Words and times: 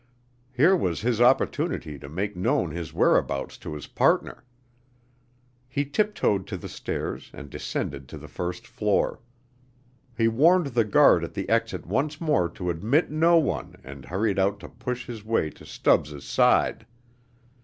Here 0.51 0.75
was 0.75 1.01
his 1.01 1.21
opportunity 1.21 1.99
to 1.99 2.09
make 2.09 2.35
known 2.35 2.71
his 2.71 2.91
whereabouts 2.91 3.55
to 3.59 3.75
his 3.75 3.85
partner. 3.85 4.43
He 5.69 5.85
tiptoed 5.85 6.47
to 6.47 6.57
the 6.57 6.67
stairs 6.67 7.29
and 7.35 7.51
descended 7.51 8.07
to 8.09 8.17
the 8.17 8.27
first 8.27 8.65
floor. 8.65 9.19
He 10.17 10.27
warned 10.27 10.73
the 10.73 10.85
guard 10.85 11.23
at 11.23 11.35
the 11.35 11.47
exit 11.49 11.85
once 11.85 12.19
more 12.19 12.49
to 12.49 12.71
admit 12.71 13.11
no 13.11 13.37
one 13.37 13.75
and 13.83 14.03
hurried 14.05 14.39
out 14.39 14.59
to 14.61 14.69
push 14.69 15.05
his 15.05 15.23
way 15.23 15.51
to 15.51 15.67
Stubbs' 15.67 16.23
side. 16.25 16.87